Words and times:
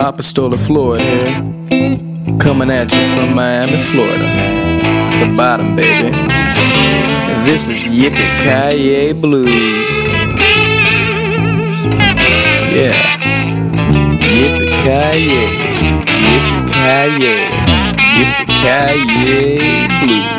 Apostola 0.00 0.56
Floyd 0.56 1.00
here, 1.00 2.38
coming 2.38 2.70
at 2.70 2.94
you 2.94 3.02
from 3.14 3.34
Miami, 3.34 3.76
Florida. 3.76 4.28
The 5.18 5.26
bottom, 5.36 5.74
baby. 5.74 6.14
And 6.14 7.44
this 7.44 7.68
is 7.68 7.84
Yippee 7.84 8.14
Ki-Ay 8.38 9.12
Blues. 9.12 9.90
Yeah. 12.70 12.94
Yippee 14.22 14.70
Ki-Ay. 14.82 15.26
Yippee 16.30 16.62
Ki-Ay. 16.72 17.10
Yippie 18.18 18.46
Ki-Ay 18.46 18.98
Blues. 20.06 20.37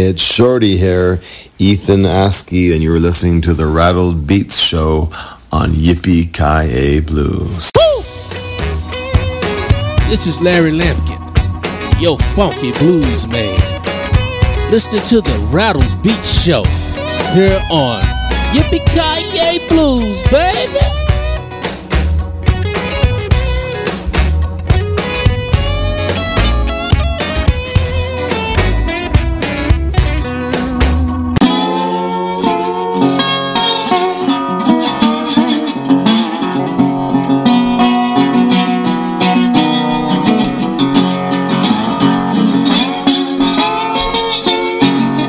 It's 0.00 0.22
Shorty 0.22 0.76
here, 0.76 1.20
Ethan 1.58 2.02
Askey, 2.02 2.72
and 2.72 2.80
you're 2.80 3.00
listening 3.00 3.40
to 3.40 3.52
the 3.52 3.66
Rattled 3.66 4.28
Beats 4.28 4.56
Show 4.56 5.10
on 5.50 5.70
Yippee 5.70 6.32
Ki 6.32 7.00
Blues. 7.00 7.72
This 10.08 10.28
is 10.28 10.40
Larry 10.40 10.70
Lampkin, 10.70 12.00
yo 12.00 12.16
funky 12.16 12.70
blues 12.70 13.26
man. 13.26 13.58
Listening 14.70 15.02
to 15.06 15.20
the 15.20 15.36
Rattled 15.50 16.00
Beats 16.00 16.42
Show 16.44 16.62
here 17.34 17.60
on 17.68 18.00
Yippee 18.54 18.86
Ki 18.86 19.66
Blues, 19.68 20.22
baby. 20.30 20.97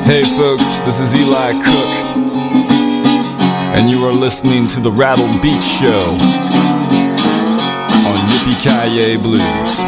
Hey 0.10 0.24
folks, 0.24 0.74
this 0.88 1.00
is 1.00 1.14
Eli 1.14 1.52
Cook, 1.52 1.92
and 3.78 3.92
you 3.92 4.04
are 4.08 4.12
listening 4.12 4.66
to 4.70 4.80
the 4.80 4.92
Rattled 4.92 5.40
Beats 5.40 5.80
Show 5.80 6.02
on 8.08 8.18
Yippee 8.26 8.58
Ki 8.64 9.18
Blues. 9.18 9.80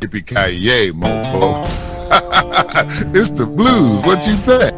Yippee 0.00 0.26
ki 0.26 0.90
mofo. 0.90 1.62
it's 3.14 3.30
the 3.30 3.46
blues. 3.46 4.02
What 4.02 4.26
you 4.26 4.34
think? 4.34 4.73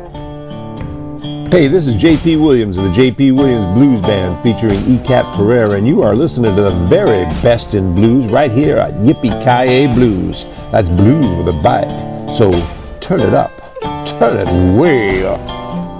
Hey, 1.56 1.68
this 1.68 1.86
is 1.86 1.94
JP 1.96 2.42
Williams 2.42 2.76
of 2.76 2.84
the 2.84 2.90
JP 2.90 3.34
Williams 3.34 3.64
Blues 3.72 4.02
Band 4.02 4.38
featuring 4.42 4.78
ECAP 4.80 5.34
Pereira, 5.34 5.70
and 5.70 5.88
you 5.88 6.02
are 6.02 6.14
listening 6.14 6.54
to 6.54 6.60
the 6.60 6.84
very 6.84 7.24
best 7.40 7.72
in 7.72 7.94
blues 7.94 8.26
right 8.26 8.52
here 8.52 8.76
at 8.76 8.92
Yippee 8.96 9.32
Ki 9.40 9.86
Blues. 9.94 10.44
That's 10.70 10.90
blues 10.90 11.24
with 11.34 11.48
a 11.48 11.58
bite. 11.62 11.88
So 12.36 12.50
turn 13.00 13.20
it 13.20 13.32
up. 13.32 13.50
Turn 14.18 14.36
it 14.36 14.78
way 14.78 15.24
up. 15.24 15.40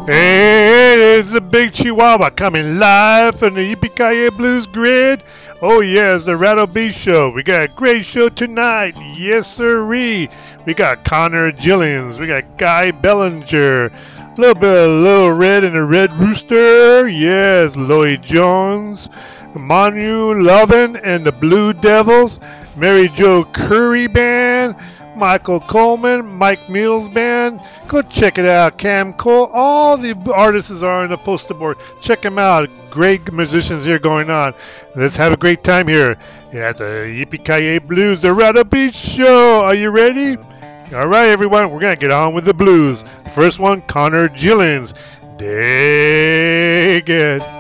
Hey, 0.07 1.19
it's 1.19 1.33
the 1.33 1.41
Big 1.41 1.73
Chihuahua 1.73 2.29
coming 2.29 2.79
live 2.79 3.39
from 3.39 3.55
the 3.55 3.75
Yippee 3.75 4.37
Blues 4.37 4.67
Grid. 4.67 5.23
Oh 5.63 5.81
yes, 5.81 6.25
the 6.25 6.37
Rattle 6.37 6.67
Beat 6.67 6.95
Show. 6.95 7.31
We 7.31 7.43
got 7.43 7.71
a 7.71 7.73
great 7.73 8.05
show 8.05 8.29
tonight. 8.29 8.95
Yes, 9.17 9.57
sirree. 9.57 10.29
We 10.67 10.75
got 10.75 11.03
Connor 11.07 11.51
Gillians. 11.51 12.19
We 12.19 12.27
got 12.27 12.59
Guy 12.59 12.91
Bellinger. 12.91 13.91
A 14.37 14.41
little 14.41 14.55
bit 14.55 14.85
of 14.85 14.91
Little 15.03 15.33
Red 15.33 15.65
and 15.65 15.75
the 15.75 15.83
Red 15.83 16.13
Rooster. 16.13 17.09
Yes, 17.09 17.75
Lloyd 17.75 18.23
Jones. 18.23 19.09
Manu 19.55 20.35
Lanvin 20.35 21.01
and 21.03 21.25
the 21.25 21.33
Blue 21.33 21.73
Devils. 21.73 22.39
Mary 22.77 23.09
Jo 23.09 23.47
Curry 23.47 24.07
Band. 24.07 24.77
Michael 25.17 25.61
Coleman, 25.61 26.27
Mike 26.27 26.69
Mills 26.69 27.09
Band. 27.09 27.61
Go 27.89 28.03
check 28.03 28.37
it 28.37 28.45
out. 28.45 28.77
Cam 28.77 29.15
Cole. 29.15 29.51
All 29.55 29.97
the 29.97 30.15
artists 30.35 30.83
are 30.83 31.03
on 31.03 31.09
the 31.09 31.17
poster 31.17 31.55
board. 31.55 31.79
Check 32.03 32.21
them 32.21 32.39
out. 32.39 32.69
Great 32.91 33.33
musicians 33.33 33.87
here 33.87 33.99
going 33.99 34.29
on. 34.29 34.53
Let's 34.95 35.17
have 35.17 35.33
a 35.33 35.39
great 35.39 35.65
time 35.65 35.89
here 35.89 36.19
at 36.53 36.77
the 36.77 36.85
Yippee 36.85 37.43
Ki 37.43 37.79
Blues, 37.79 38.21
the 38.21 38.35
Rattled 38.35 38.69
Beats 38.69 38.99
Show. 38.99 39.63
Are 39.65 39.75
you 39.75 39.89
ready? 39.89 40.37
All 40.95 41.09
right, 41.09 41.29
everyone. 41.29 41.71
We're 41.71 41.81
gonna 41.81 41.97
get 41.97 42.11
on 42.11 42.35
with 42.35 42.45
the 42.45 42.55
blues. 42.55 43.03
First 43.37 43.59
one, 43.59 43.83
Connor 43.83 44.31
Gillens. 44.31 44.95
Dig 45.37 47.11
it. 47.11 47.56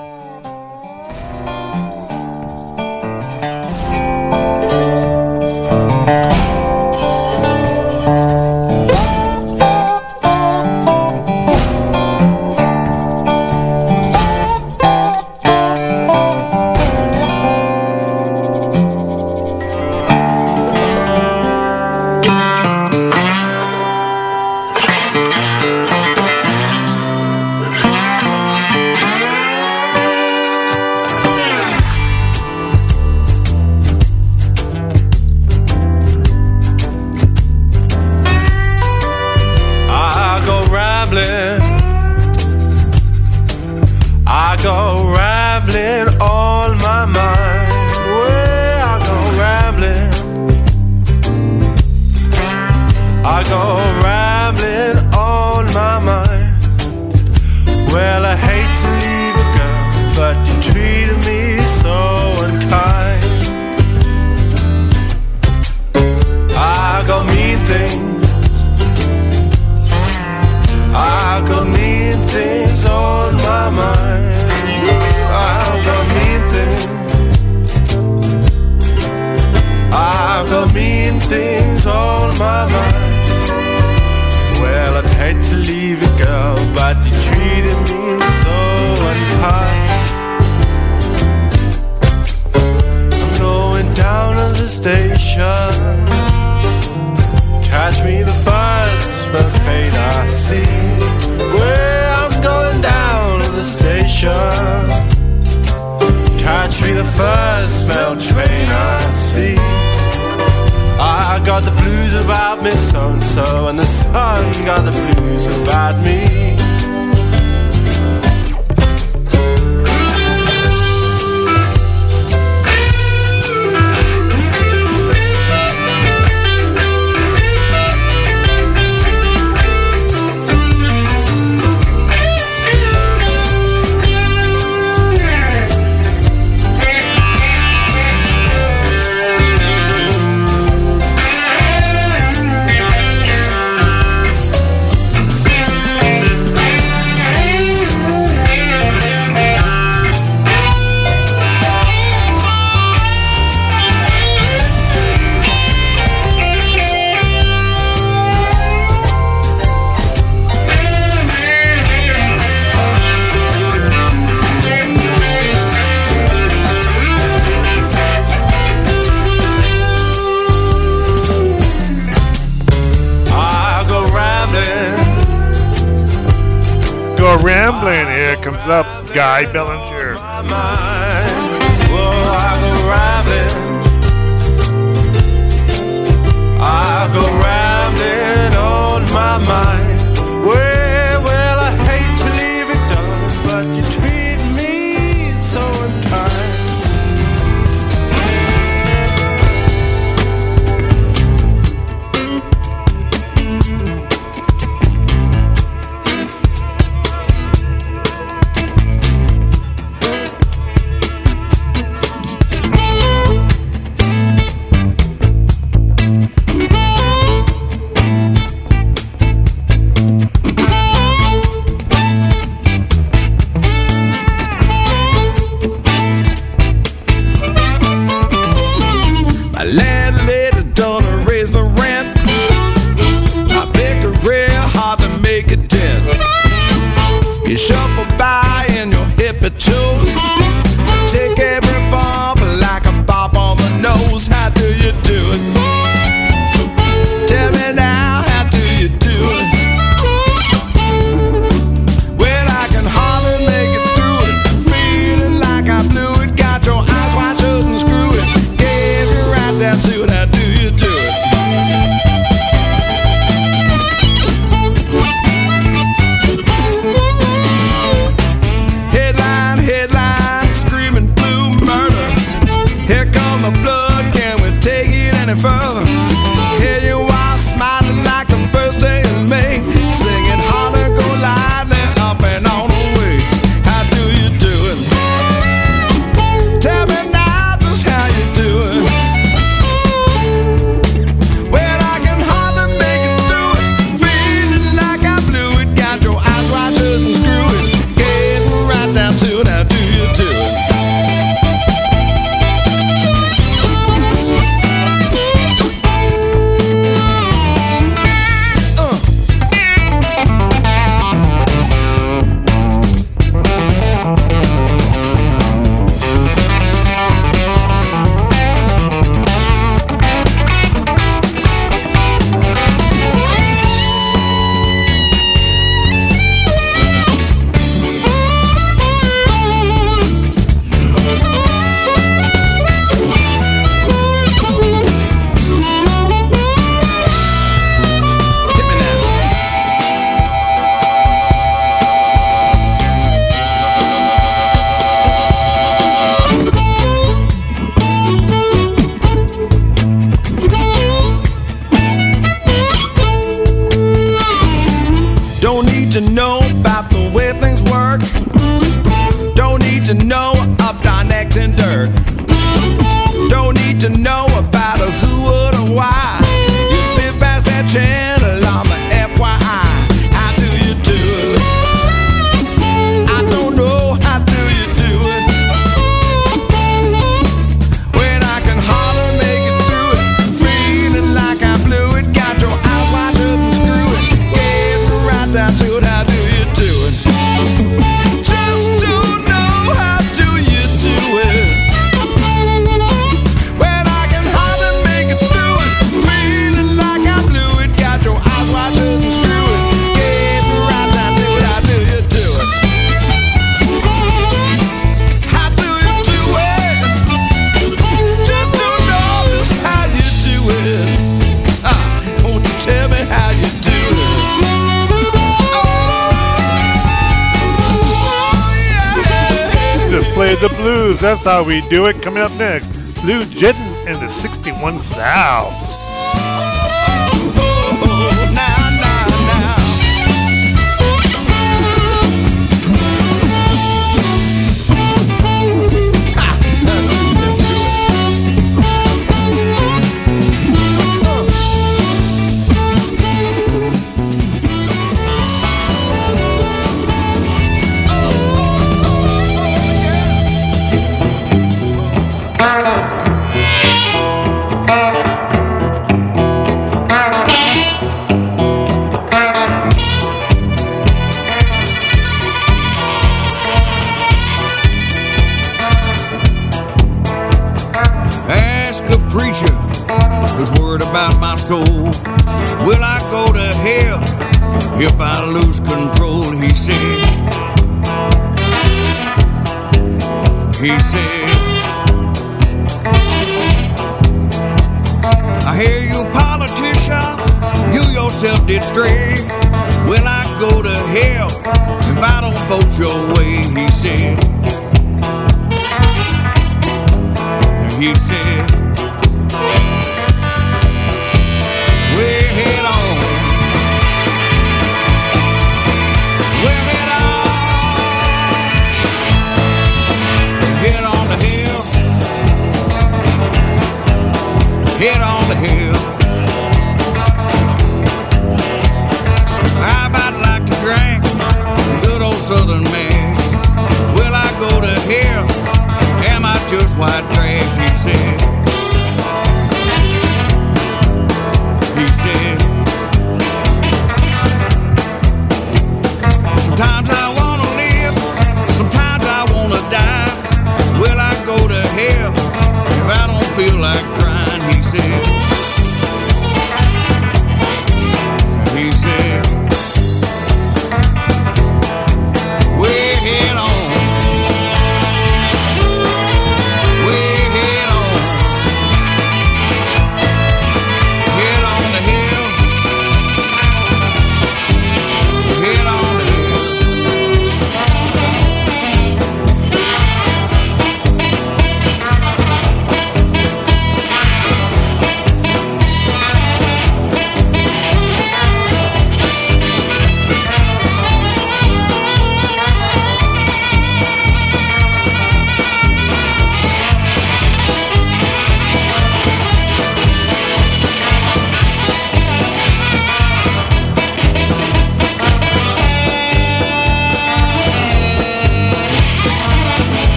That's 421.01 421.25
how 421.25 421.43
we 421.43 421.61
do 421.69 421.87
it. 421.87 422.01
Coming 422.01 422.23
up 422.23 422.33
next, 422.33 422.75
Lou 423.05 423.25
Jitten 423.25 423.63
and 423.87 423.97
the 423.97 424.09
61 424.09 424.81
South. 424.81 425.66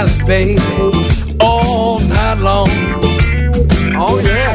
Dilly 0.00 0.26
baby, 0.26 0.62
all 1.40 1.98
night 2.00 2.38
long. 2.38 2.68
Oh 4.02 4.18
yeah. 4.24 4.54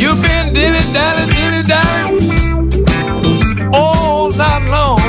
You've 0.00 0.22
been 0.22 0.54
dilly 0.54 0.82
dally, 0.92 1.24
dilly 1.32 1.62
dally, 1.72 2.08
all 3.74 4.30
night 4.30 4.64
long. 4.70 5.00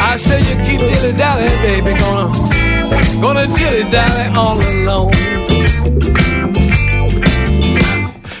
I 0.00 0.16
say 0.16 0.40
you 0.40 0.56
keep 0.64 0.80
dilly 0.80 1.12
dally, 1.12 1.48
baby, 1.66 1.98
gonna 1.98 2.32
gonna 3.20 3.46
dilly 3.46 3.84
dally 3.90 4.34
all 4.34 4.58
alone. 4.58 5.12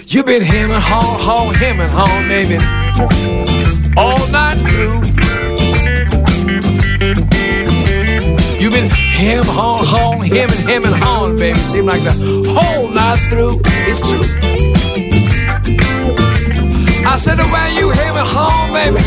You've 0.06 0.24
been 0.24 0.42
and 0.70 0.82
haw, 0.82 1.18
haw, 1.18 1.50
him 1.50 1.80
and 1.80 1.90
haw, 1.90 2.08
baby 2.28 3.57
him, 9.18 9.44
haw, 9.44 9.82
haw, 9.84 10.20
him 10.20 10.48
and 10.50 10.68
him 10.70 10.84
and 10.84 10.94
hawing, 10.94 11.36
baby. 11.36 11.58
Seem 11.58 11.86
like 11.86 12.02
the 12.02 12.14
whole 12.54 12.88
night 12.88 13.18
through. 13.28 13.60
It's 13.90 14.00
true. 14.00 14.22
I 17.04 17.16
said 17.16 17.36
the 17.36 17.48
way 17.52 17.74
you 17.74 17.90
him 17.90 18.14
and 18.16 18.28
haw, 18.28 18.70
baby. 18.72 19.02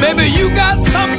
Baby, 0.00 0.30
you 0.32 0.54
got 0.54 0.82
somebody 0.82 1.15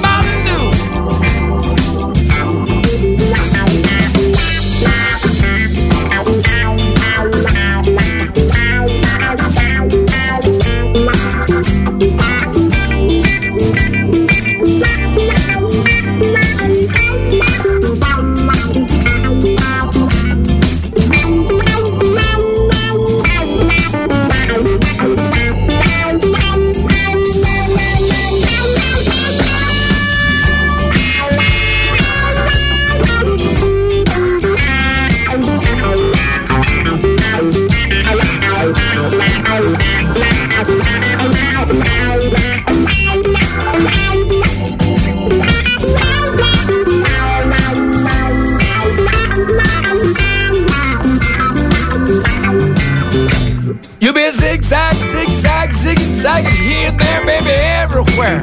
zigzagging 56.28 56.62
here 56.62 56.90
and 56.90 57.00
there, 57.00 57.26
baby, 57.26 57.52
everywhere, 57.52 58.42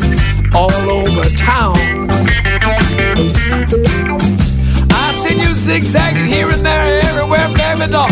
all 0.55 0.73
over 0.73 1.29
town. 1.37 1.77
I 4.91 5.13
seen 5.13 5.39
you 5.39 5.55
zigzagging 5.55 6.25
here 6.25 6.49
and 6.49 6.65
there, 6.65 7.03
everywhere, 7.05 7.47
baby, 7.49 7.93
doll, 7.93 8.09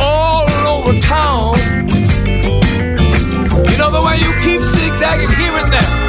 all 0.00 0.48
over 0.68 0.96
town. 1.00 1.56
You 3.66 3.76
know 3.76 3.90
the 3.90 4.02
way 4.06 4.18
you 4.18 4.32
keep 4.40 4.62
zigzagging 4.62 5.30
here 5.30 5.52
and 5.64 5.72
there. 5.72 6.07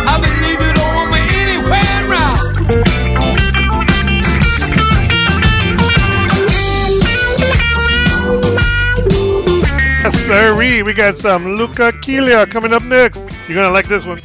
Sirree. 10.29 10.83
We 10.83 10.93
got 10.93 11.17
some 11.17 11.55
Luca 11.55 11.91
Keelia 11.91 12.49
coming 12.49 12.71
up 12.71 12.83
next. 12.83 13.23
You're 13.47 13.55
gonna 13.55 13.73
like 13.73 13.87
this 13.87 14.05
one. 14.05 14.21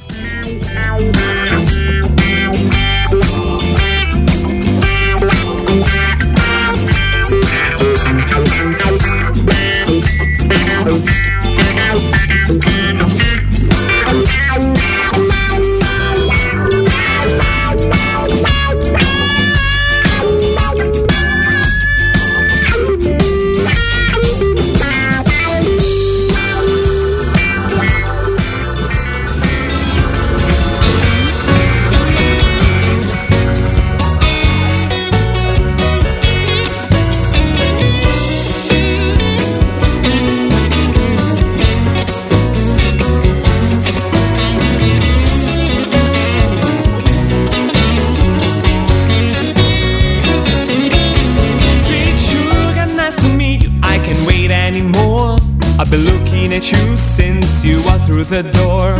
Through 58.24 58.42
the 58.42 58.50
door. 58.50 58.98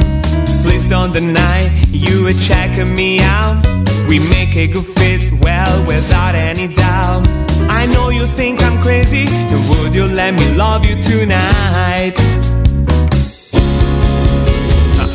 Please 0.62 0.88
don't 0.88 1.12
deny 1.12 1.70
you 1.90 2.24
were 2.24 2.32
checking 2.32 2.94
me 2.94 3.20
out. 3.20 3.64
We 4.08 4.18
make 4.30 4.56
a 4.56 4.66
good 4.66 4.84
fit, 4.84 5.32
well, 5.40 5.86
without 5.86 6.34
any 6.34 6.68
doubt. 6.68 7.26
I 7.70 7.86
know 7.86 8.10
you 8.10 8.26
think 8.26 8.62
I'm 8.62 8.82
crazy. 8.82 9.26
Would 9.68 9.94
you 9.94 10.06
let 10.06 10.34
me 10.34 10.54
love 10.54 10.84
you 10.84 11.00
tonight? 11.00 12.14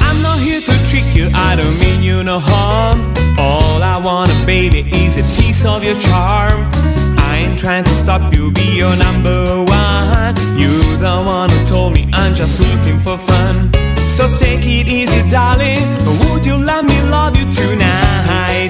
I'm 0.06 0.22
not 0.22 0.40
here 0.40 0.62
to 0.62 0.76
trick 0.90 1.16
you, 1.16 1.30
I 1.34 1.56
don't 1.56 1.80
mean 1.80 2.02
you 2.02 2.24
no 2.24 2.40
harm. 2.40 3.14
All 3.38 3.84
I 3.84 4.02
want, 4.04 4.32
baby, 4.46 4.90
is 4.96 5.18
a 5.18 5.42
piece 5.42 5.66
of 5.66 5.84
your 5.84 5.96
charm. 5.96 6.70
I 7.18 7.44
ain't 7.46 7.60
trying 7.60 7.84
to 7.84 7.92
stop 7.92 8.34
you, 8.34 8.52
be 8.52 8.76
your 8.76 8.96
number 8.98 9.64
one. 9.64 10.36
You 10.58 10.98
the 10.98 11.24
one 11.26 11.50
who 11.50 11.66
told 11.66 11.94
me 11.94 12.10
I'm 12.14 12.34
just 12.34 12.60
looking 12.60 12.98
for 12.98 13.18
fun. 13.18 13.89
So 14.20 14.28
take 14.38 14.66
it 14.66 14.90
easy, 14.90 15.30
darling. 15.30 15.80
Would 16.20 16.46
you 16.46 16.58
let 16.58 16.84
me 16.84 17.02
love 17.04 17.38
you 17.38 17.46
tonight? 17.50 18.68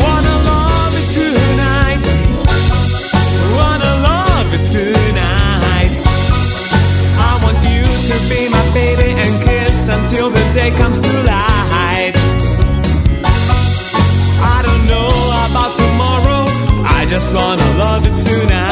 Wanna 0.00 0.36
love 0.48 0.92
you 0.96 1.04
tonight. 1.20 2.00
Wanna 3.58 3.92
love 4.08 4.48
you 4.54 4.62
tonight. 4.72 5.92
I 7.28 7.32
want 7.44 7.60
you 7.68 7.84
to 8.08 8.16
be 8.32 8.48
my 8.48 8.64
baby 8.72 9.12
and 9.12 9.32
kiss 9.44 9.88
until 9.88 10.30
the 10.30 10.44
day 10.54 10.70
comes 10.78 10.98
to 11.02 11.12
light. 11.22 12.14
I 14.56 14.62
don't 14.64 14.84
know 14.86 15.12
about 15.44 15.72
tomorrow. 15.76 16.44
I 16.88 17.04
just 17.06 17.34
wanna 17.34 17.68
love 17.76 18.02
you 18.06 18.18
tonight. 18.24 18.69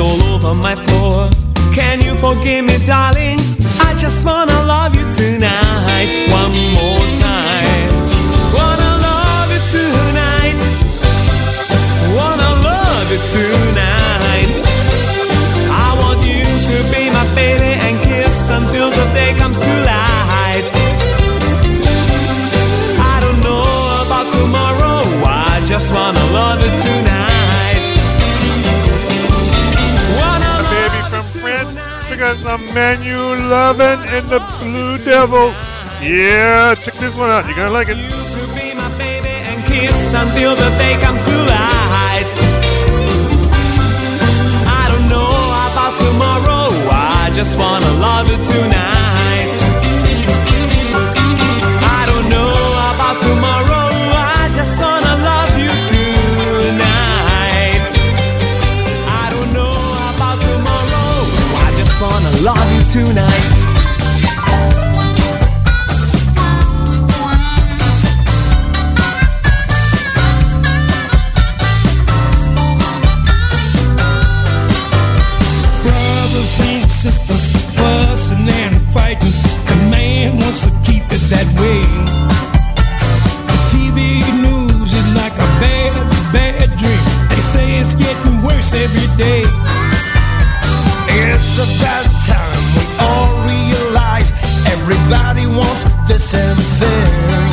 All 0.00 0.22
over 0.22 0.54
my 0.54 0.74
floor. 0.74 1.30
Can 1.74 2.00
you 2.00 2.16
forgive 2.16 2.64
me, 2.64 2.78
darling? 2.86 3.38
I 3.80 3.94
just 3.98 4.24
wanna 4.24 4.45
Some 32.56 32.72
Manu 32.72 33.36
Lanvin 33.52 34.00
in 34.16 34.24
the 34.30 34.40
Blue 34.56 34.96
Devils. 35.04 35.56
Yeah, 36.00 36.74
check 36.74 36.94
this 36.94 37.14
one 37.14 37.28
out. 37.28 37.44
You're 37.44 37.54
gonna 37.54 37.70
like 37.70 37.90
it. 37.90 37.96
to 37.96 38.42
be 38.56 38.72
my 38.72 38.88
baby 38.96 39.28
and 39.28 39.62
kiss 39.66 40.14
until 40.14 40.56
the 40.56 40.70
day 40.80 40.96
comes 41.04 41.20
to 41.20 41.36
light. 41.52 42.28
I 44.80 44.84
don't 44.88 45.06
know 45.12 45.28
about 45.68 45.92
tomorrow, 46.00 46.72
I 46.88 47.30
just 47.34 47.58
wanna 47.58 47.92
love 48.00 48.24
you 48.32 48.38
tonight. 48.54 49.52
I 51.98 52.02
don't 52.08 52.26
know 52.32 52.56
about 52.92 53.16
tomorrow, 53.20 53.65
love 62.42 62.72
you 62.72 62.82
tonight. 63.02 63.46
Brothers 75.82 76.60
and 76.60 76.90
sisters 76.90 77.48
fussing 77.74 78.48
and 78.48 78.82
fighting. 78.92 79.32
The 79.68 79.76
man 79.90 80.38
wants 80.38 80.64
to 80.66 80.72
keep 80.84 81.04
it 81.10 81.22
that 81.32 81.46
way. 81.60 81.84
The 83.46 83.58
TV 83.72 83.98
news 84.42 84.92
is 84.92 85.08
like 85.14 85.32
a 85.32 85.48
bad, 85.62 85.94
bad 86.32 86.68
dream. 86.76 87.02
They 87.30 87.40
say 87.40 87.78
it's 87.78 87.94
getting 87.94 88.42
worse 88.42 88.74
every 88.74 89.08
day. 89.16 89.75
It's 91.58 91.80
about 91.80 92.04
time 92.28 92.60
we 92.76 92.84
all 93.00 93.32
realize 93.48 94.28
everybody 94.76 95.48
wants 95.56 95.84
the 96.04 96.18
same 96.20 96.60
thing. 96.76 97.48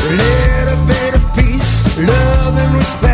A 0.00 0.12
little 0.16 0.80
bit 0.88 1.12
of 1.12 1.22
peace, 1.36 1.84
love 1.98 2.56
and 2.56 2.72
respect, 2.72 3.13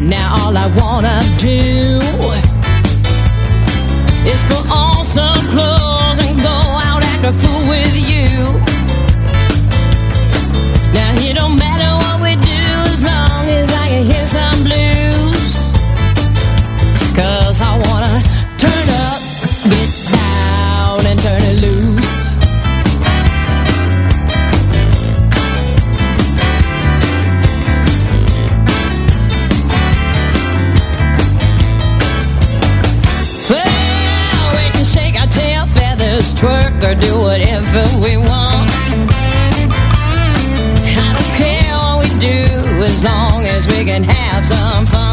Now 0.00 0.34
all 0.34 0.56
I 0.56 0.66
wanna 0.76 1.22
do 1.38 2.00
is 4.28 4.42
put 4.44 4.68
on 4.68 5.04
some 5.04 5.38
clothes 5.52 6.18
and 6.26 6.42
go 6.42 6.48
out 6.48 7.04
act 7.04 7.24
a 7.24 7.32
fool 7.32 7.60
with 7.68 7.94
you. 7.96 8.58
Now 10.92 11.14
it 11.14 11.34
don't 11.34 11.56
matter 11.56 11.90
what 12.02 12.20
we 12.22 12.34
do 12.44 12.62
as 12.90 13.02
long 13.02 13.48
as 13.48 13.72
I 13.72 13.88
can 13.88 14.04
hear 14.04 14.26
some 14.26 14.64
blues. 14.64 14.89
Turn 18.60 18.88
up, 19.08 19.20
get 19.72 19.90
down 20.12 21.06
and 21.06 21.18
turn 21.18 21.42
it 21.50 21.62
loose. 21.62 22.34
Well, 33.48 34.52
we 34.52 34.70
can 34.72 34.84
shake 34.84 35.18
our 35.18 35.26
tail 35.28 35.64
feathers, 35.68 36.34
twerk 36.34 36.84
or 36.84 36.94
do 37.00 37.18
whatever 37.18 37.82
we 38.04 38.18
want. 38.18 38.70
I 40.98 41.12
don't 41.16 41.32
care 41.34 41.72
what 41.78 42.00
we 42.04 42.10
do 42.18 42.84
as 42.84 43.02
long 43.02 43.46
as 43.46 43.66
we 43.66 43.86
can 43.86 44.02
have 44.02 44.44
some 44.44 44.84
fun. 44.84 45.09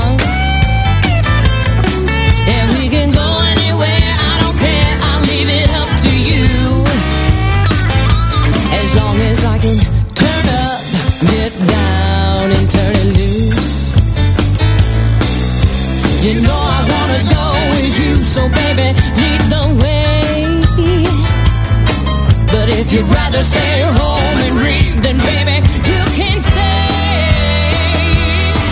If 22.87 22.93
you'd 22.93 23.11
rather 23.11 23.43
stay 23.43 23.81
home 23.81 24.37
and 24.47 24.55
read, 24.63 25.03
then 25.03 25.17
baby, 25.17 25.57
you 25.91 26.01
can 26.15 26.41
stay. 26.41 26.87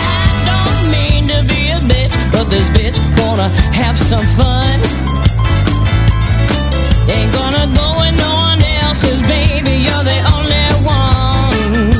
I 0.08 0.24
don't 0.48 0.84
mean 0.96 1.28
to 1.28 1.44
be 1.44 1.68
a 1.76 1.80
bitch, 1.84 2.14
but 2.32 2.44
this 2.48 2.70
bitch 2.70 2.96
wanna 3.20 3.48
have 3.76 3.98
some 3.98 4.24
fun. 4.24 4.80
Ain't 7.12 7.32
gonna 7.34 7.66
go 7.76 7.88
with 8.00 8.16
no 8.16 8.32
one 8.48 8.62
else, 8.80 9.02
cause 9.04 9.20
baby, 9.28 9.84
you're 9.84 10.06
the 10.12 10.20
only 10.34 10.66
one. 10.80 11.92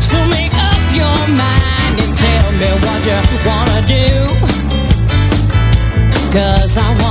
So 0.00 0.16
make 0.32 0.54
up 0.70 0.82
your 0.96 1.20
mind 1.44 1.96
and 2.04 2.12
tell 2.24 2.48
me 2.60 2.70
what 2.84 3.00
you 3.08 3.20
wanna 3.48 3.80
do. 3.86 4.08
Cause 6.32 6.78
I 6.78 6.88
wanna 7.02 7.07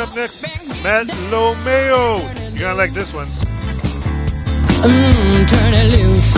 Coming 0.00 0.12
up 0.12 0.16
next, 0.16 0.42
Matt 0.82 1.08
Lomeo. 1.30 2.22
You're 2.52 2.60
gonna 2.60 2.74
like 2.74 2.92
this 2.92 3.12
one. 3.12 3.26
Mm, 4.80 5.46
turn 5.46 5.74
it 5.74 5.92
loose. 5.92 6.36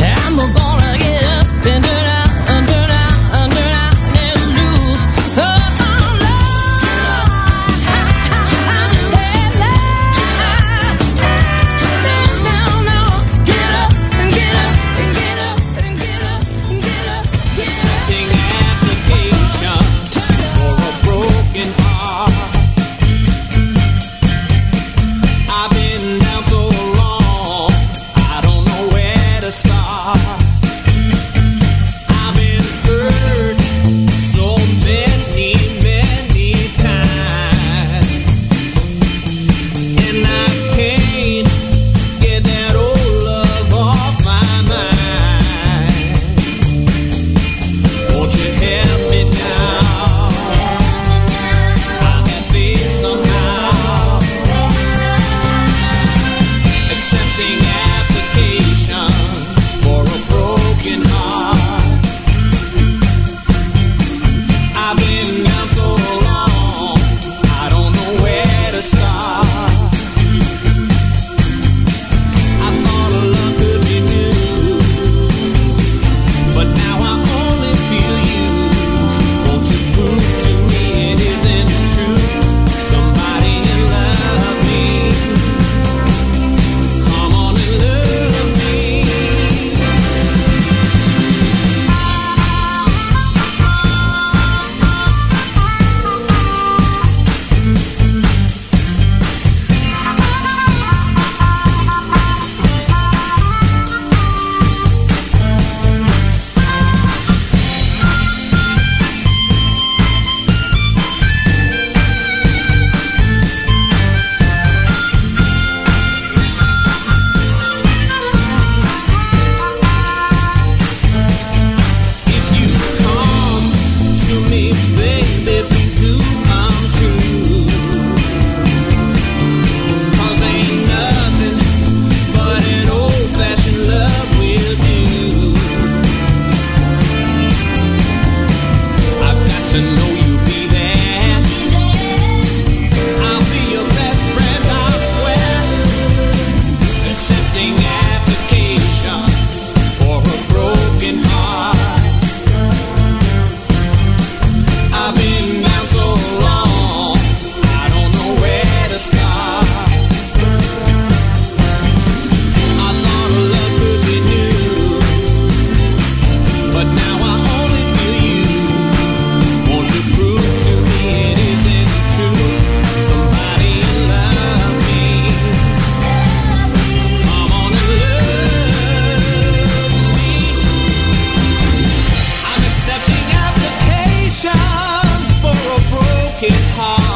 I'm 0.00 0.36
gonna 0.36 0.98
get 0.98 1.22
up 1.24 1.66
and 1.66 1.97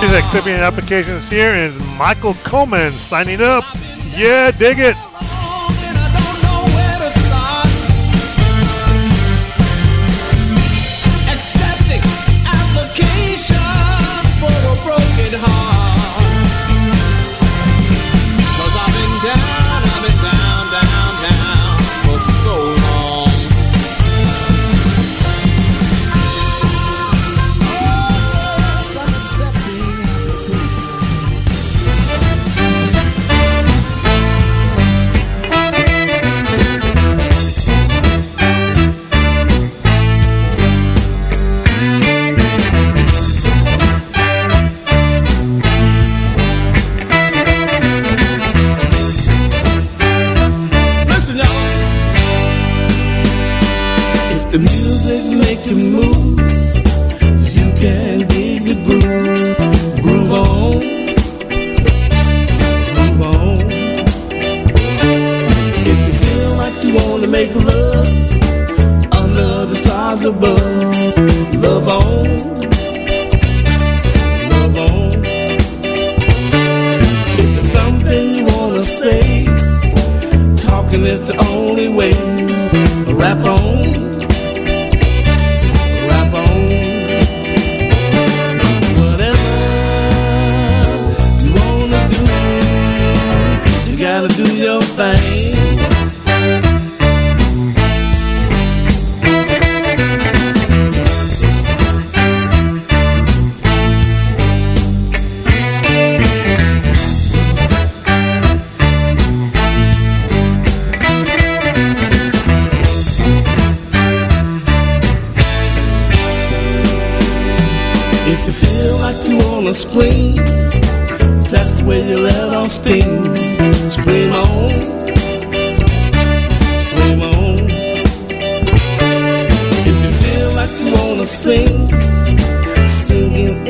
Accepting 0.05 0.55
applications 0.55 1.29
here 1.29 1.55
is 1.55 1.79
Michael 1.97 2.35
Coleman 2.43 2.91
signing 2.91 3.41
up. 3.41 3.65
Yeah, 4.17 4.51
dig 4.51 4.81
it. 4.81 4.97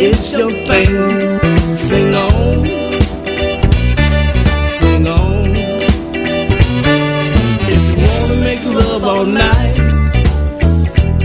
it's 0.04 0.36
your 0.36 0.50
thing. 0.50 1.76
Sing 1.76 2.14
on, 2.14 2.66
sing 4.66 5.06
on. 5.06 5.50
If 7.74 7.82
you 7.88 7.96
wanna 8.06 8.38
make 8.48 8.62
love 8.64 9.04
all 9.04 9.24
night 9.24 9.78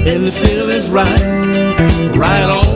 and 0.07 0.25
the 0.25 0.31
feeling's 0.31 0.89
right, 0.89 1.21
right 2.15 2.43
on. 2.43 2.66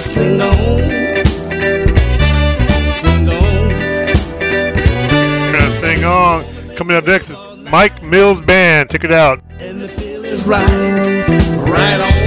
Sing 0.00 0.40
on. 0.40 0.56
Sing 2.88 3.28
on. 3.28 3.68
Gonna 5.52 5.70
sing 5.72 6.04
on. 6.04 6.42
Coming 6.74 6.96
up 6.96 7.04
next 7.04 7.28
is 7.28 7.38
Mike 7.70 8.02
Mills 8.02 8.40
Band. 8.40 8.90
Check 8.90 9.04
it 9.04 9.12
out. 9.12 9.42
And 9.60 9.78
the 9.82 9.88
feel 9.88 10.24
is 10.24 10.46
right. 10.46 10.66
Right 11.68 12.00
on. 12.00 12.19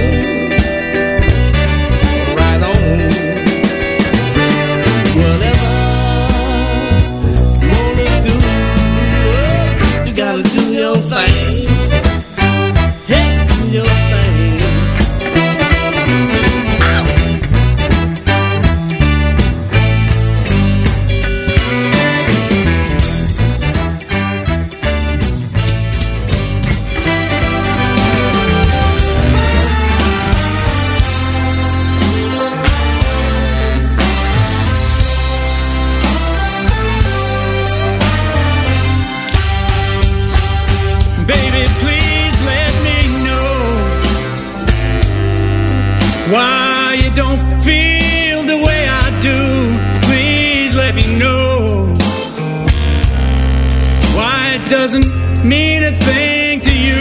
doesn't 54.84 55.08
mean 55.42 55.82
a 55.82 55.92
thing 55.92 56.60
to 56.60 56.70
you 56.70 57.00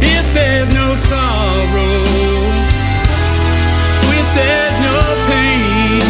if 0.00 0.24
there's 0.34 0.72
no 0.72 0.94
sorrow, 0.94 1.98
if 4.20 4.28
there's 4.38 4.76
no 4.86 4.98
pain, 5.26 6.06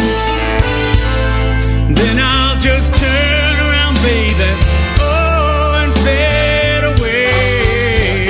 then 1.95 2.19
I'll 2.19 2.59
just 2.59 2.93
turn 2.95 3.55
around, 3.65 3.95
baby. 4.05 4.51
Oh, 5.01 5.81
and 5.81 5.93
fade 6.05 6.83
away. 6.93 8.29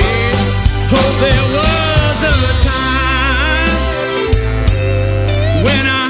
Oh, 0.96 1.10
there 1.20 1.46
was 1.58 2.18
a 2.32 2.48
time 2.64 3.76
when 5.64 5.84
I 5.86 6.04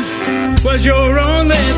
was 0.62 0.86
your 0.86 1.18
only 1.18 1.77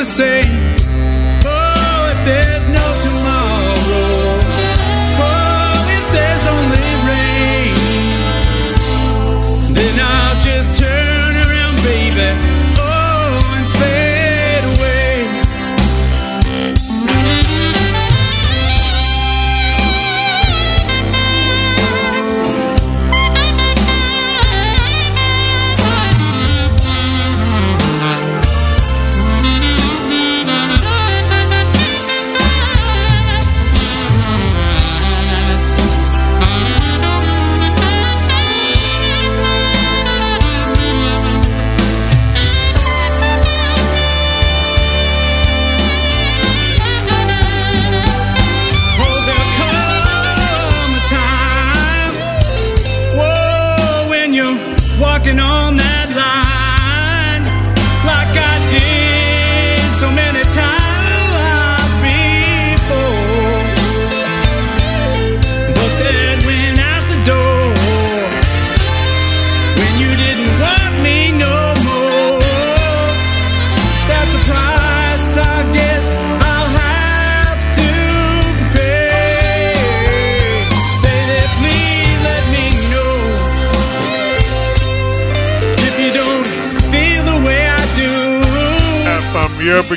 the 0.00 0.06
same. 0.06 0.69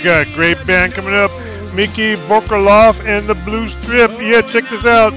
got 0.04 0.28
a 0.28 0.30
uh, 0.30 0.36
great 0.36 0.58
band 0.68 0.92
coming 0.92 1.14
up, 1.14 1.32
Mickey 1.74 2.16
Bokroloff 2.28 3.00
and 3.06 3.26
the 3.26 3.36
Blue 3.36 3.70
Strip. 3.70 4.12
Yeah, 4.20 4.42
check 4.42 4.68
this 4.70 4.86
out. 4.86 5.14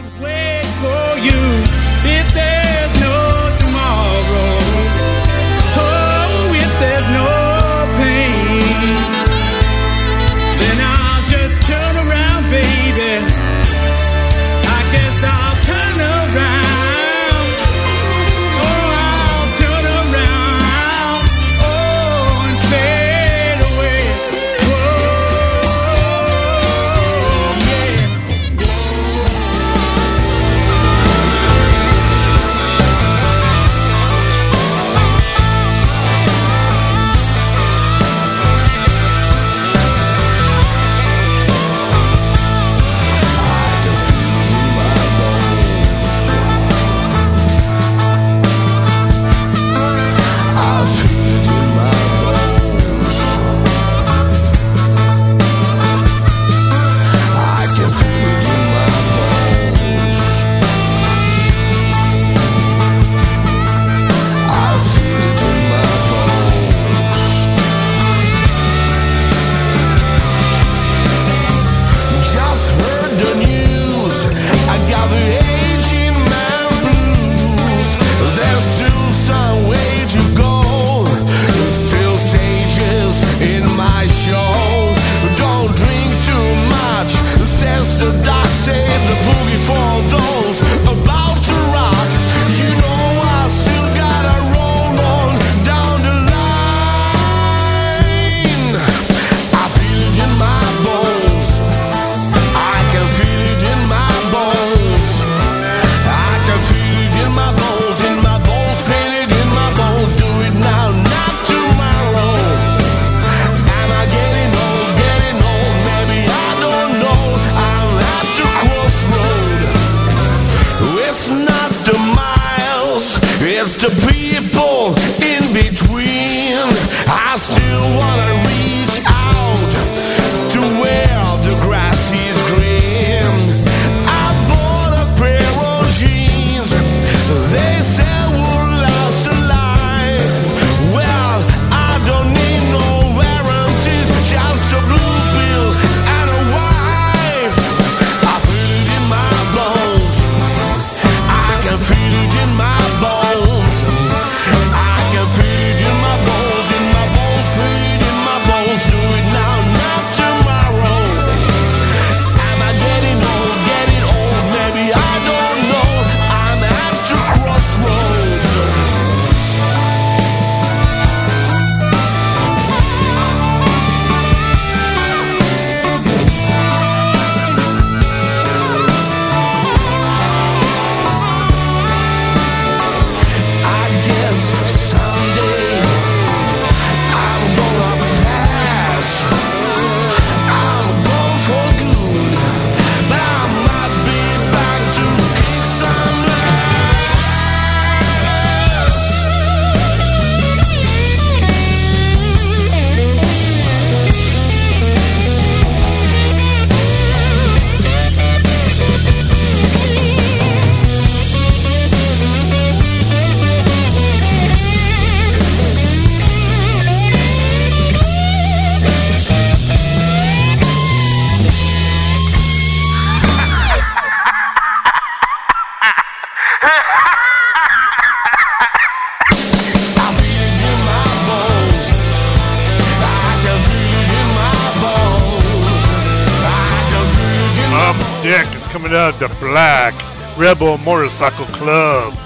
coming 238.77 238.93
out 238.93 239.15
of 239.15 239.19
the 239.19 239.29
Black 239.41 239.95
Rebel 240.37 240.77
Motorcycle 240.77 241.47
Club. 241.47 242.26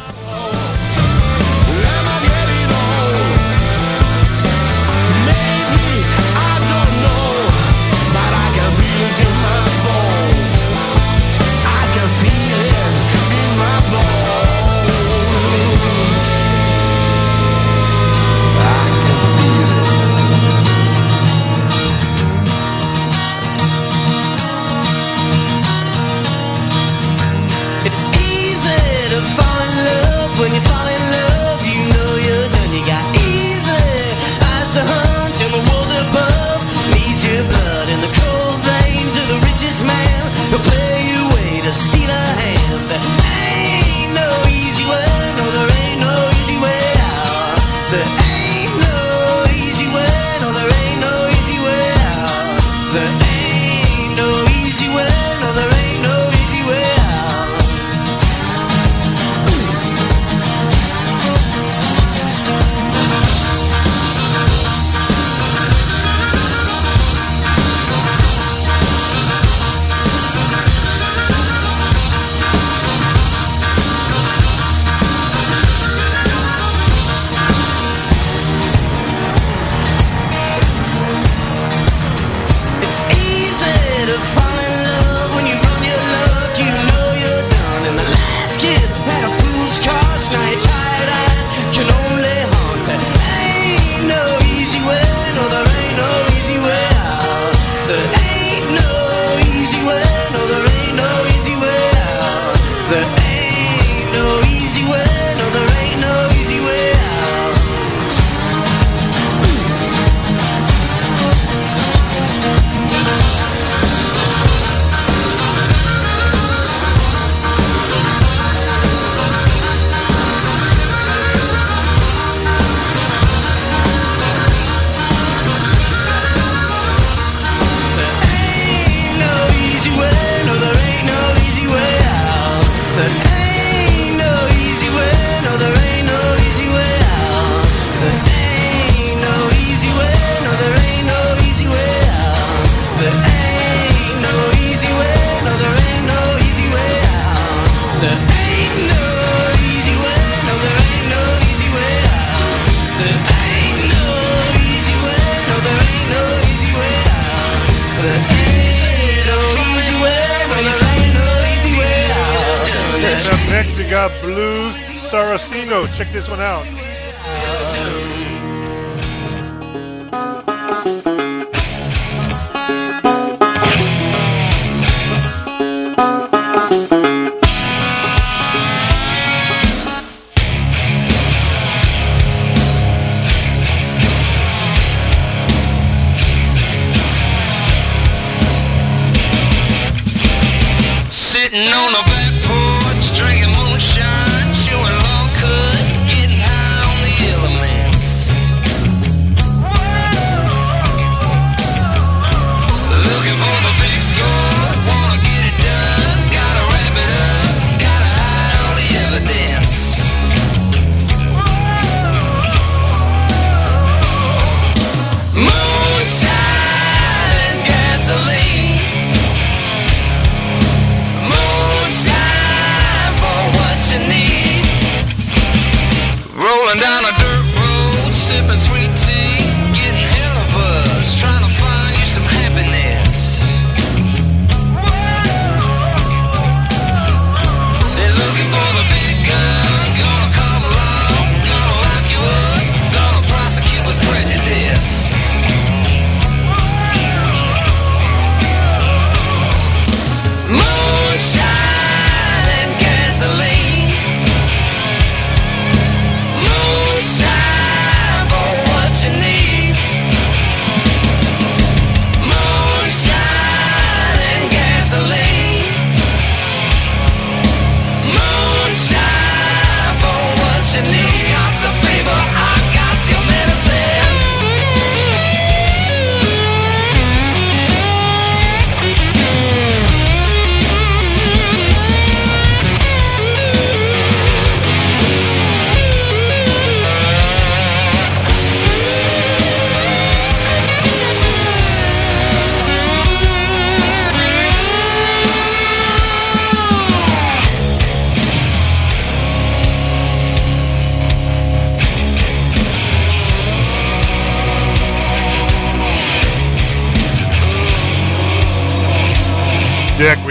Check 166.00 166.12
this 166.12 166.30
one 166.30 166.40
out. 166.40 166.89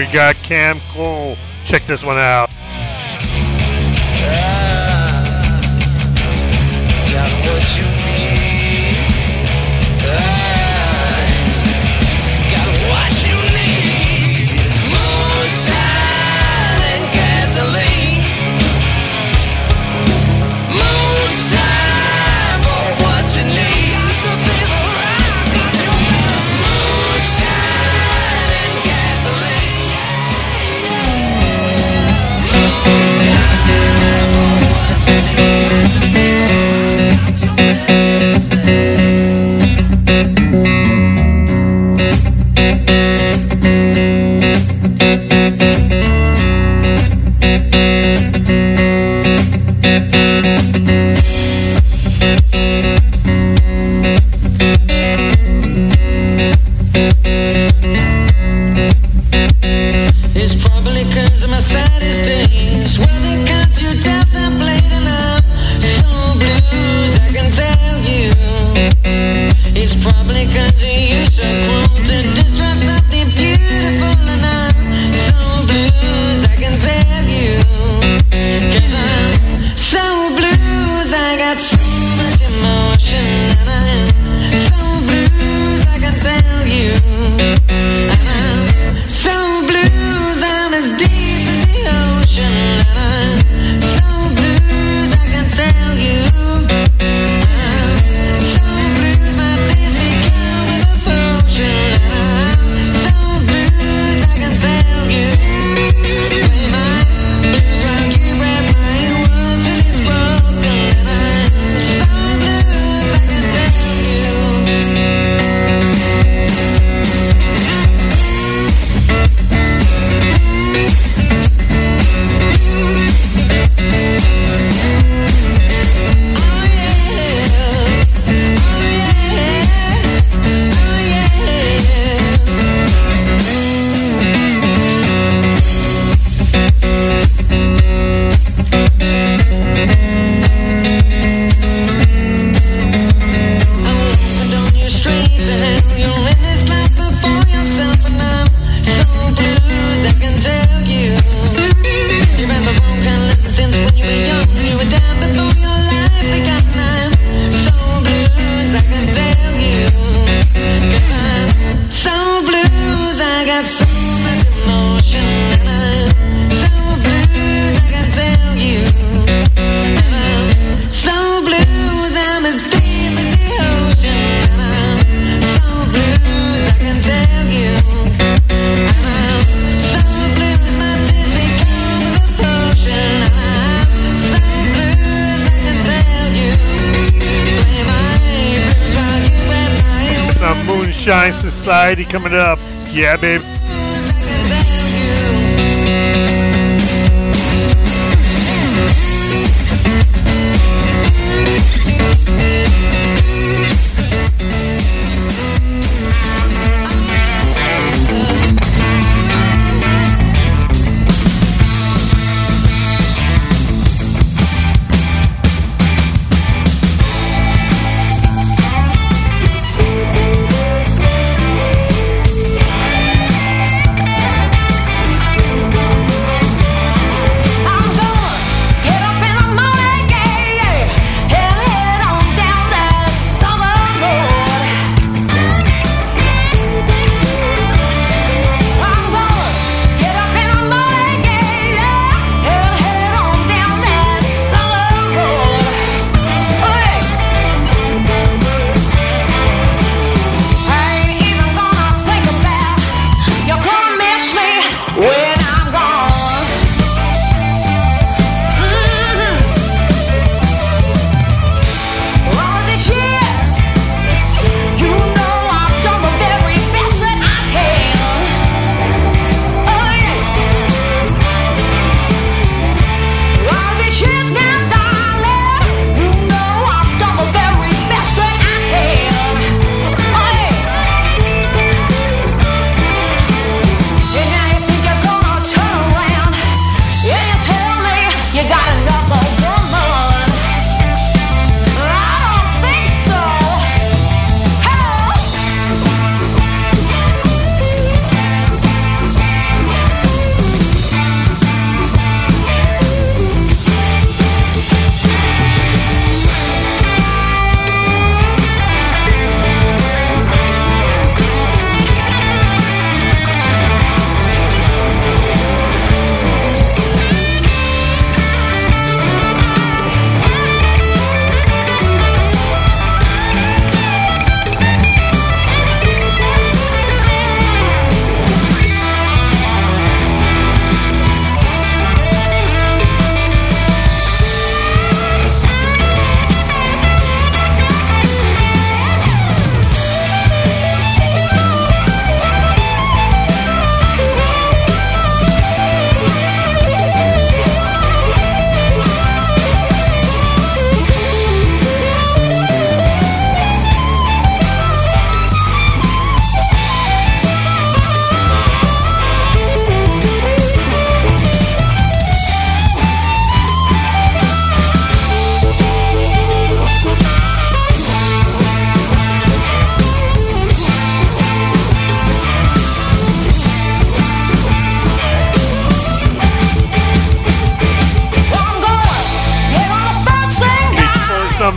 We 0.00 0.06
got 0.06 0.34
Cam 0.36 0.80
Cole. 0.92 1.36
Check 1.66 1.82
this 1.82 2.02
one 2.02 2.16
out. 2.16 2.49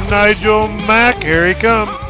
Nigel 0.09 0.67
Mack, 0.87 1.23
here 1.23 1.47
he 1.47 1.53
comes. 1.53 2.02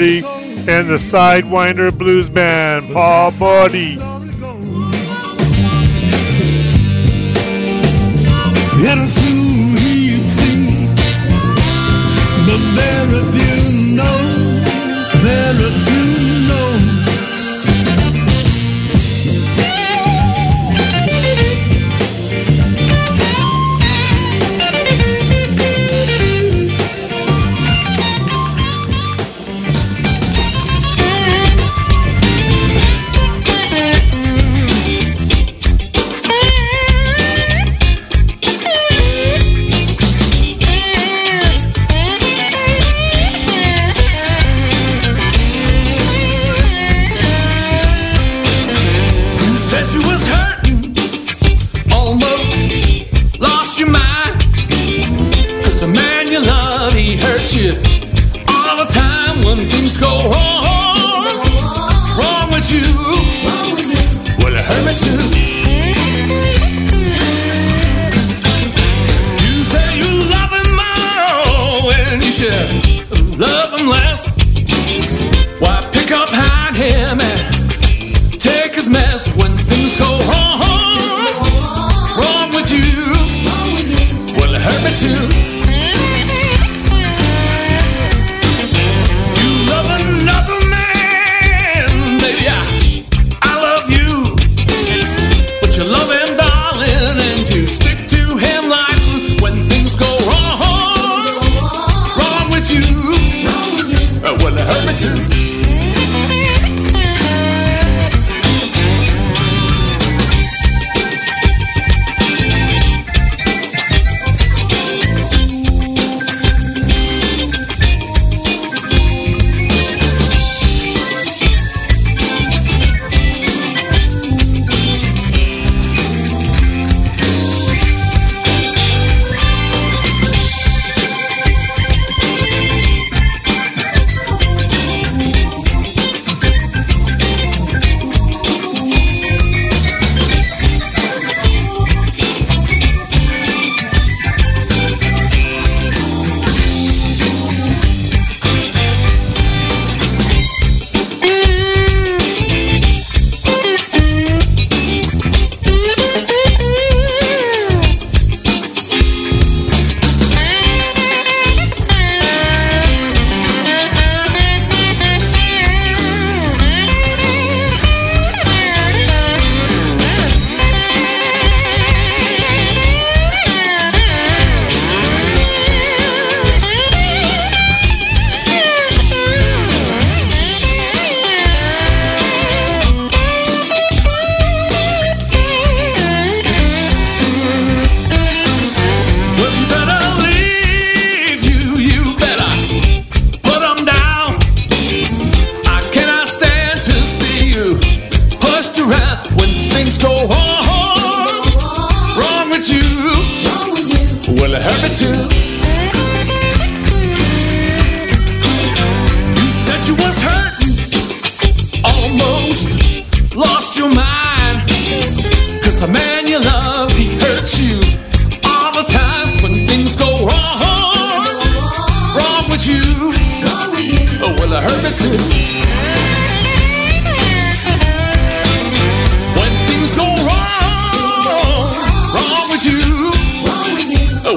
Buddy 0.00 0.24
and 0.66 0.88
the 0.88 0.96
Sidewinder 0.96 1.92
Blues 1.96 2.30
Band. 2.30 2.90
Paul 2.90 3.32
Buddy. 3.38 3.98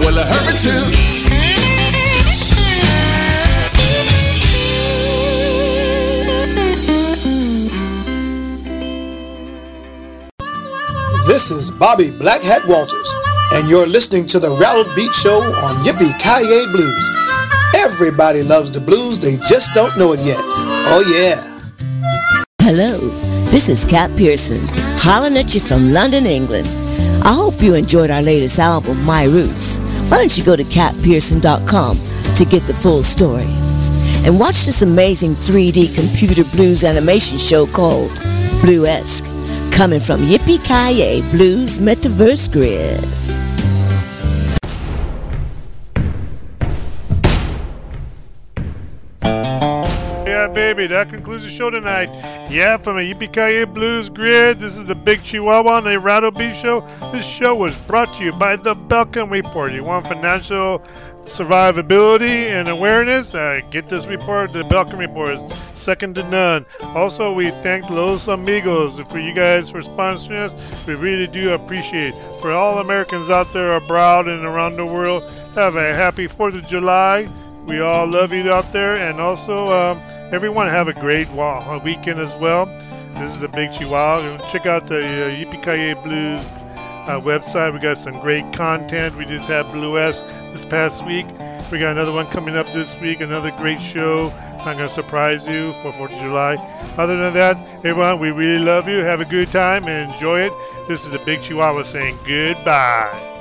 Well, 0.03 0.17
it 0.17 0.27
hurt 0.27 0.45
me 0.51 0.59
too. 0.59 0.83
This 11.25 11.49
is 11.51 11.71
Bobby 11.71 12.11
Black 12.11 12.41
Hat 12.41 12.61
Walters, 12.67 13.13
and 13.53 13.69
you're 13.69 13.87
listening 13.87 14.27
to 14.27 14.39
the 14.39 14.49
Rattled 14.59 14.93
Beat 14.93 15.13
Show 15.13 15.41
on 15.41 15.85
Yippee 15.85 16.11
Ki-Ay 16.19 16.65
Blues. 16.73 17.09
Everybody 17.75 18.43
loves 18.43 18.71
the 18.71 18.81
blues, 18.81 19.19
they 19.21 19.37
just 19.47 19.73
don't 19.73 19.97
know 19.97 20.11
it 20.11 20.19
yet. 20.19 20.37
Oh, 20.37 21.03
yeah. 21.07 21.41
Hello, 22.61 22.97
this 23.51 23.69
is 23.69 23.85
Kat 23.85 24.11
Pearson, 24.17 24.59
hollering 24.99 25.37
at 25.37 25.55
you 25.55 25.61
from 25.61 25.93
London, 25.93 26.25
England. 26.25 26.67
I 27.25 27.33
hope 27.33 27.61
you 27.61 27.73
enjoyed 27.73 28.11
our 28.11 28.21
latest 28.21 28.59
album, 28.59 29.01
My 29.05 29.23
Roots. 29.23 29.72
Why 30.09 30.17
don't 30.17 30.37
you 30.37 30.43
go 30.43 30.55
to 30.55 30.63
catpearson.com 30.63 31.97
to 32.35 32.45
get 32.45 32.63
the 32.63 32.73
full 32.73 33.03
story? 33.03 33.47
And 34.25 34.39
watch 34.39 34.65
this 34.65 34.81
amazing 34.81 35.35
3D 35.35 35.95
computer 35.95 36.43
blues 36.55 36.83
animation 36.83 37.37
show 37.37 37.65
called 37.65 38.11
Bluesque, 38.61 39.25
coming 39.73 39.99
from 39.99 40.21
Yippee 40.21 40.63
Ki-Ay 40.63 41.21
Blues 41.31 41.79
Metaverse 41.79 42.51
Grid. 42.51 43.32
Baby, 50.53 50.85
that 50.85 51.09
concludes 51.09 51.43
the 51.43 51.49
show 51.49 51.71
tonight. 51.71 52.09
Yeah, 52.47 52.77
from 52.77 52.99
a 52.99 53.01
Yippee 53.01 53.73
Blues 53.73 54.07
Grid, 54.07 54.59
this 54.59 54.77
is 54.77 54.85
the 54.85 54.93
Big 54.93 55.23
Chihuahua 55.23 55.77
on 55.77 55.83
the 55.85 55.99
Rattle 55.99 56.29
Beat 56.29 56.55
Show. 56.55 56.87
This 57.11 57.25
show 57.25 57.55
was 57.55 57.75
brought 57.87 58.13
to 58.15 58.23
you 58.23 58.31
by 58.33 58.55
the 58.55 58.75
Belkin 58.75 59.31
Report. 59.31 59.73
You 59.73 59.83
want 59.83 60.05
financial 60.05 60.79
survivability 61.23 62.51
and 62.51 62.67
awareness? 62.67 63.33
Uh, 63.33 63.61
get 63.71 63.87
this 63.87 64.05
report. 64.05 64.53
The 64.53 64.61
Belkin 64.61 64.99
Report 64.99 65.39
is 65.39 65.53
second 65.73 66.13
to 66.15 66.29
none. 66.29 66.67
Also, 66.81 67.33
we 67.33 67.49
thank 67.49 67.89
Los 67.89 68.27
Amigos 68.27 68.99
for 69.09 69.17
you 69.17 69.33
guys 69.33 69.71
for 69.71 69.81
sponsoring 69.81 70.37
us. 70.37 70.85
We 70.85 70.93
really 70.93 71.25
do 71.25 71.53
appreciate. 71.53 72.13
For 72.41 72.51
all 72.51 72.77
Americans 72.77 73.31
out 73.31 73.51
there 73.53 73.75
abroad 73.75 74.27
and 74.27 74.45
around 74.45 74.75
the 74.75 74.85
world, 74.85 75.23
have 75.55 75.77
a 75.77 75.95
happy 75.95 76.27
4th 76.27 76.55
of 76.55 76.67
July. 76.67 77.27
We 77.65 77.79
all 77.79 78.05
love 78.07 78.33
you 78.33 78.51
out 78.51 78.71
there, 78.73 78.95
and 78.95 79.21
also 79.21 79.67
um, 79.71 80.01
everyone 80.33 80.67
have 80.67 80.87
a 80.87 80.93
great 80.93 81.29
weekend 81.83 82.19
as 82.19 82.35
well. 82.35 82.65
This 83.15 83.33
is 83.33 83.39
the 83.39 83.47
Big 83.47 83.71
Chihuahua. 83.71 84.37
Check 84.51 84.65
out 84.65 84.87
the 84.87 84.97
uh, 84.97 86.03
Blues 86.03 86.45
uh, 87.07 87.21
website. 87.21 87.73
We 87.73 87.79
got 87.79 87.97
some 87.97 88.19
great 88.19 88.51
content. 88.53 89.15
We 89.15 89.25
just 89.25 89.47
had 89.47 89.65
Bluesque 89.67 90.25
this 90.53 90.65
past 90.65 91.05
week. 91.05 91.25
We 91.71 91.79
got 91.79 91.91
another 91.91 92.11
one 92.11 92.27
coming 92.27 92.55
up 92.55 92.67
this 92.67 92.99
week. 92.99 93.21
Another 93.21 93.51
great 93.51 93.81
show. 93.81 94.31
I'm 94.65 94.77
gonna 94.77 94.89
surprise 94.89 95.45
you 95.45 95.73
for 95.81 95.91
4th 95.91 96.13
of 96.13 96.21
July. 96.21 96.55
Other 96.97 97.17
than 97.17 97.33
that, 97.33 97.57
everyone, 97.85 98.19
we 98.19 98.31
really 98.31 98.63
love 98.63 98.87
you. 98.87 98.99
Have 98.99 99.21
a 99.21 99.25
good 99.25 99.49
time 99.49 99.87
and 99.87 100.11
enjoy 100.11 100.41
it. 100.41 100.53
This 100.87 101.05
is 101.05 101.11
the 101.11 101.19
Big 101.19 101.41
Chihuahua 101.41 101.83
saying 101.83 102.17
goodbye. 102.25 103.32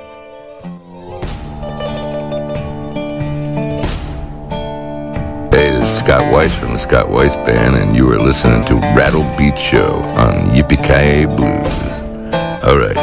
Hey, 5.53 5.71
this 5.71 5.85
is 5.85 5.99
Scott 5.99 6.33
Weiss 6.33 6.59
from 6.59 6.73
the 6.73 6.79
Scott 6.79 7.11
Weiss 7.11 7.37
Band, 7.37 7.77
and 7.77 7.95
you 7.95 8.11
are 8.11 8.19
listening 8.19 8.65
to 8.65 8.77
Rattle 8.97 9.23
Beat 9.37 9.59
Show 9.59 9.97
on 10.17 10.49
Yippee 10.49 11.27
Blues. 11.37 12.33
All 12.65 12.79
right. 12.79 12.97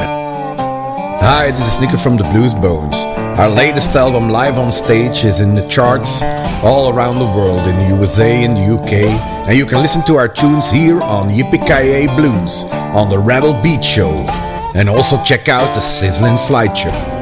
Hi, 1.22 1.52
this 1.52 1.68
is 1.68 1.74
Sneaker 1.74 2.00
from 2.00 2.18
the 2.18 2.24
Blues 2.24 2.56
Bones. 2.56 2.96
Our 3.38 3.50
latest 3.50 3.96
album, 3.96 4.30
Live 4.30 4.58
on 4.58 4.72
Stage, 4.72 5.26
is 5.26 5.42
in 5.42 5.54
the 5.54 5.62
charts 5.68 6.24
all 6.64 6.92
around 6.92 7.20
the 7.20 7.26
world, 7.26 7.68
in 7.68 7.76
the 7.76 7.96
USA 7.96 8.44
and 8.44 8.58
the 8.58 8.82
UK, 8.82 8.94
and 9.48 9.56
you 9.56 9.68
can 9.68 9.84
listen 9.84 10.04
to 10.06 10.16
our 10.16 10.28
tunes 10.28 10.72
here 10.72 11.00
on 11.04 11.30
Yippee 11.30 12.16
Blues 12.16 12.66
on 12.96 13.12
the 13.12 13.20
Rattle 13.20 13.54
Beat 13.62 13.86
Show, 13.86 14.26
and 14.74 14.90
also 14.90 15.24
check 15.24 15.50
out 15.50 15.76
the 15.76 15.82
Sizzling 15.82 16.34
Slideshow. 16.34 17.19